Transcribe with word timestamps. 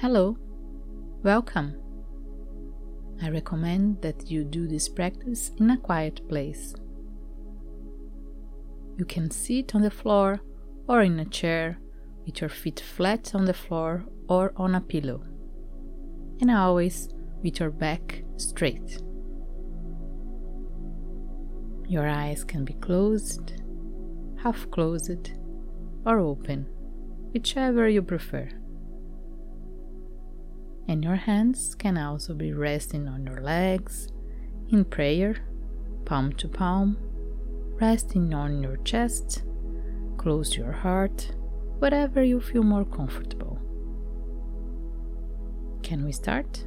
Hello, 0.00 0.34
welcome. 1.22 1.76
I 3.20 3.28
recommend 3.28 4.00
that 4.00 4.30
you 4.30 4.44
do 4.44 4.66
this 4.66 4.88
practice 4.88 5.50
in 5.58 5.68
a 5.68 5.76
quiet 5.76 6.26
place. 6.26 6.74
You 8.96 9.04
can 9.04 9.30
sit 9.30 9.74
on 9.74 9.82
the 9.82 9.90
floor 9.90 10.40
or 10.88 11.02
in 11.02 11.20
a 11.20 11.26
chair 11.26 11.78
with 12.24 12.40
your 12.40 12.48
feet 12.48 12.80
flat 12.80 13.34
on 13.34 13.44
the 13.44 13.52
floor 13.52 14.06
or 14.26 14.54
on 14.56 14.74
a 14.74 14.80
pillow, 14.80 15.22
and 16.40 16.50
always 16.50 17.10
with 17.42 17.60
your 17.60 17.70
back 17.70 18.22
straight. 18.38 19.02
Your 21.86 22.08
eyes 22.08 22.42
can 22.42 22.64
be 22.64 22.72
closed, 22.72 23.52
half 24.42 24.70
closed, 24.70 25.32
or 26.06 26.20
open, 26.20 26.64
whichever 27.34 27.86
you 27.86 28.00
prefer 28.00 28.48
and 30.90 31.04
your 31.04 31.14
hands 31.14 31.76
can 31.76 31.96
also 31.96 32.34
be 32.34 32.52
resting 32.52 33.06
on 33.06 33.24
your 33.24 33.40
legs 33.40 34.08
in 34.70 34.84
prayer, 34.84 35.36
palm 36.04 36.32
to 36.32 36.48
palm, 36.48 36.98
resting 37.80 38.34
on 38.34 38.60
your 38.60 38.76
chest, 38.78 39.44
close 40.16 40.50
to 40.50 40.58
your 40.58 40.72
heart, 40.72 41.30
whatever 41.78 42.24
you 42.24 42.40
feel 42.40 42.64
more 42.64 42.84
comfortable. 42.84 43.56
Can 45.84 46.04
we 46.04 46.10
start? 46.10 46.64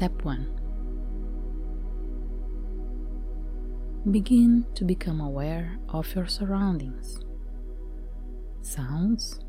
Step 0.00 0.24
1 0.24 0.48
Begin 4.10 4.64
to 4.74 4.84
become 4.86 5.20
aware 5.20 5.78
of 5.90 6.14
your 6.14 6.26
surroundings 6.26 7.20
sounds, 8.62 9.40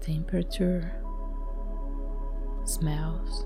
temperature, 0.00 0.90
smells. 2.64 3.44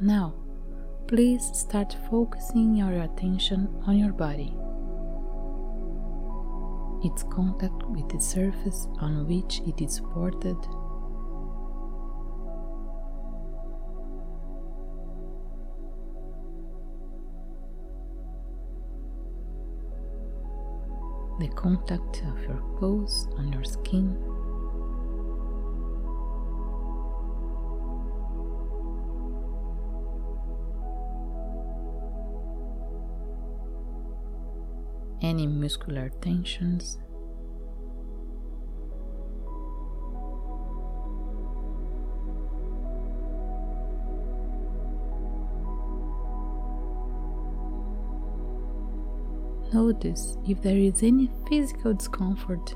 Now, 0.00 0.34
please 1.06 1.50
start 1.54 1.96
focusing 2.10 2.74
your 2.74 2.92
attention 3.02 3.68
on 3.86 3.98
your 3.98 4.12
body. 4.12 4.52
Its 7.04 7.22
contact 7.24 7.82
with 7.88 8.08
the 8.08 8.20
surface 8.20 8.88
on 8.98 9.26
which 9.28 9.60
it 9.60 9.80
is 9.80 9.94
supported. 9.94 10.56
The 21.38 21.48
contact 21.54 22.22
of 22.26 22.42
your 22.42 22.62
clothes 22.78 23.28
on 23.36 23.52
your 23.52 23.64
skin. 23.64 24.16
Any 35.22 35.46
muscular 35.46 36.10
tensions. 36.20 36.98
Notice 49.72 50.36
if 50.46 50.60
there 50.60 50.76
is 50.76 51.02
any 51.02 51.30
physical 51.48 51.94
discomfort 51.94 52.74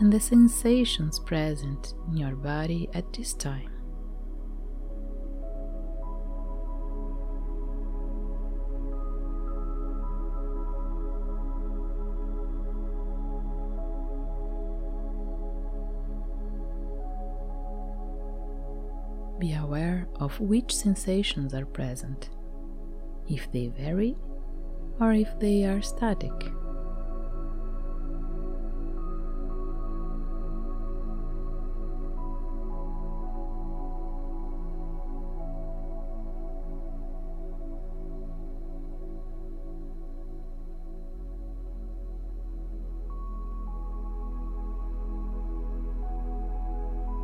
and 0.00 0.12
the 0.12 0.20
sensations 0.20 1.18
present 1.18 1.94
in 2.08 2.16
your 2.18 2.36
body 2.36 2.88
at 2.92 3.10
this 3.14 3.32
time. 3.32 3.69
Aware 19.70 20.08
of 20.18 20.40
which 20.40 20.74
sensations 20.74 21.54
are 21.54 21.64
present, 21.64 22.28
if 23.28 23.52
they 23.52 23.68
vary 23.68 24.16
or 24.98 25.12
if 25.12 25.28
they 25.38 25.64
are 25.64 25.80
static. 25.80 26.32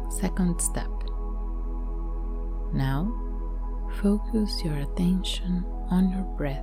Second 0.09 0.61
step 0.61 1.06
now, 2.77 3.11
focus 4.03 4.63
your 4.63 4.77
attention 4.77 5.65
on 5.91 6.11
your 6.11 6.25
breath. 6.37 6.63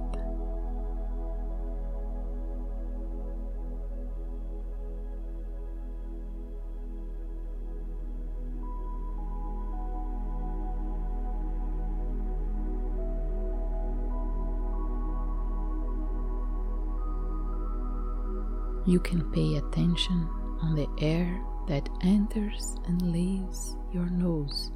You 18.85 19.00
can 19.00 19.31
pay 19.31 19.56
attention 19.56 20.29
on 20.62 20.75
the 20.75 20.88
air 21.00 21.41
that 21.68 21.90
enters 22.02 22.75
and 22.85 23.02
leaves 23.13 23.78
your 23.94 24.06
nose. 24.06 24.72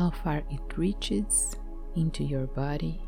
How 0.00 0.08
far 0.08 0.38
it 0.48 0.78
reaches 0.78 1.54
into 1.94 2.24
your 2.24 2.46
body. 2.46 3.02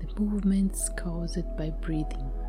The 0.00 0.18
movements 0.18 0.88
caused 0.96 1.44
by 1.58 1.68
breathing. 1.68 2.39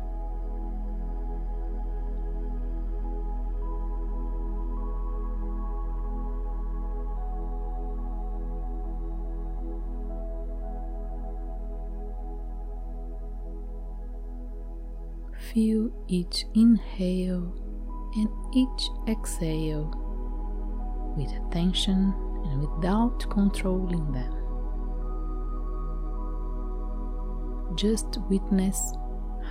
Feel 15.52 15.90
each 16.08 16.46
inhale 16.54 17.52
and 18.16 18.28
each 18.54 18.88
exhale 19.06 19.92
with 21.14 21.30
attention 21.46 22.14
and 22.46 22.66
without 22.66 23.28
controlling 23.28 24.10
them. 24.12 24.32
Just 27.76 28.18
witness 28.30 28.94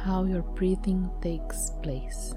how 0.04 0.24
your 0.24 0.42
breathing 0.42 1.08
takes 1.22 1.70
place. 1.84 2.34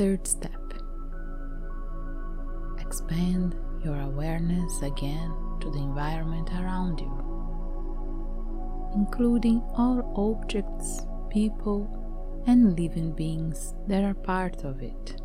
Third 0.00 0.26
step. 0.26 0.72
Expand 2.80 3.54
your 3.84 4.00
awareness 4.00 4.80
again 4.80 5.30
to 5.60 5.70
the 5.70 5.78
environment 5.78 6.48
around 6.54 6.98
you, 7.00 7.12
including 8.94 9.60
all 9.76 10.00
objects, 10.16 11.02
people, 11.28 11.86
and 12.46 12.80
living 12.80 13.12
beings 13.12 13.74
that 13.88 14.02
are 14.02 14.14
part 14.14 14.64
of 14.64 14.80
it. 14.80 15.19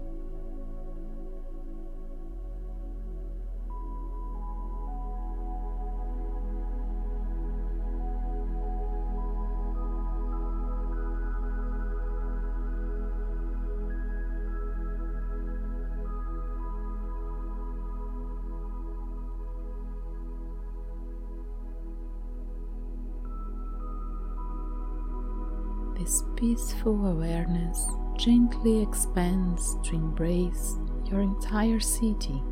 This 25.97 26.23
peaceful 26.35 27.07
awareness 27.07 27.87
gently 28.17 28.81
expands 28.81 29.77
to 29.85 29.95
embrace 29.95 30.75
your 31.05 31.21
entire 31.21 31.79
city. 31.79 32.43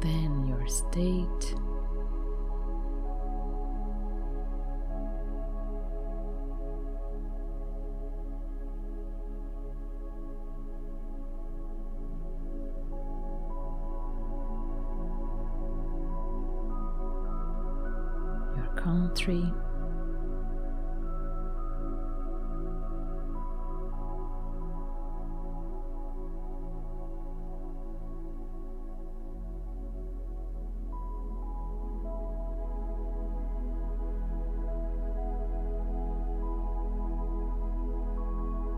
Then 0.00 0.46
your 0.46 0.66
state 0.68 1.54
country. 19.10 19.52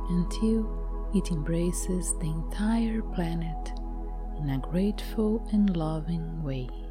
Until 0.08 1.10
it 1.14 1.30
embraces 1.30 2.14
the 2.18 2.26
entire 2.26 3.02
planet 3.02 3.72
in 4.38 4.50
a 4.50 4.58
grateful 4.58 5.46
and 5.52 5.76
loving 5.76 6.42
way. 6.42 6.81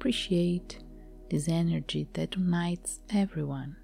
Appreciate 0.00 0.78
this 1.28 1.46
energy 1.46 2.08
that 2.14 2.34
unites 2.34 3.00
everyone 3.12 3.76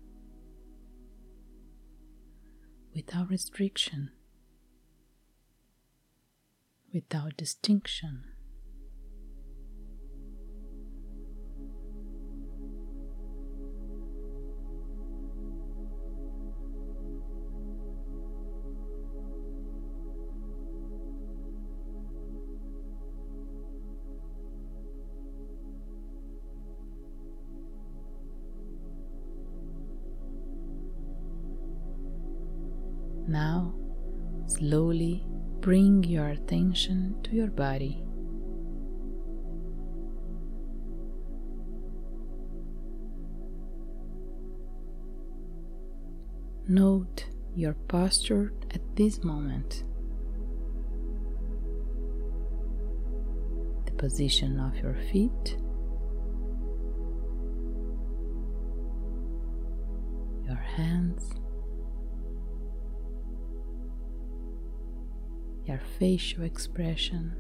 without 2.95 3.29
restriction, 3.29 4.11
without 6.95 7.37
distinction. 7.37 8.25
Now, 33.37 33.75
slowly 34.47 35.27
bring 35.61 36.03
your 36.05 36.29
attention 36.29 37.21
to 37.25 37.33
your 37.33 37.49
body. 37.49 38.03
Note 46.67 47.27
your 47.55 47.75
posture 47.75 48.55
at 48.71 48.81
this 48.97 49.23
moment. 49.23 49.85
The 53.85 53.93
position 53.93 54.59
of 54.59 54.79
your 54.79 54.97
feet. 55.13 55.59
Your 60.47 60.63
hands. 60.77 61.35
Your 65.67 65.81
facial 65.99 66.45
expression. 66.45 67.35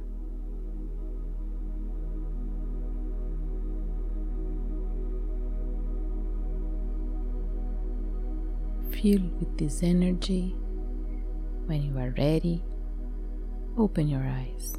Feel 8.90 9.23
with 9.38 9.56
this 9.59 9.83
energy. 9.83 10.56
When 11.66 11.83
you 11.83 11.99
are 11.99 12.14
ready, 12.16 12.64
open 13.76 14.09
your 14.09 14.23
eyes, 14.23 14.75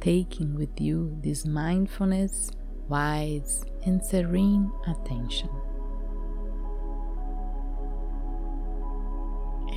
taking 0.00 0.54
with 0.54 0.80
you 0.80 1.18
this 1.22 1.46
mindfulness, 1.46 2.50
wise, 2.88 3.64
and 3.84 4.04
serene 4.04 4.70
attention. 4.86 5.50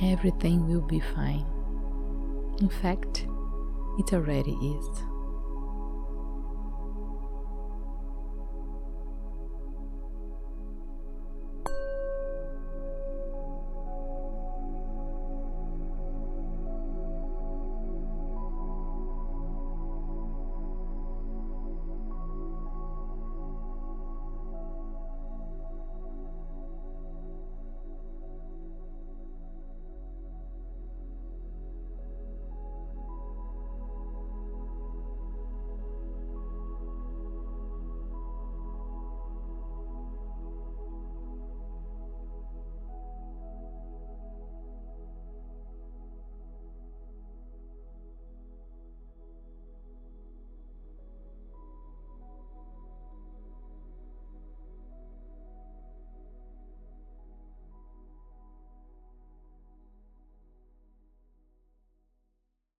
Everything 0.02 0.68
will 0.68 0.82
be 0.82 1.00
fine. 1.00 1.55
In 2.60 2.70
fact, 2.70 3.26
it 3.98 4.14
already 4.14 4.52
is. 4.52 5.15